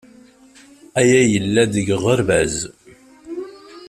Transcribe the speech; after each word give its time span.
Aya 0.99 1.19
yella-d 1.31 1.71
deg 1.75 1.87
uɣerbaz. 1.95 2.55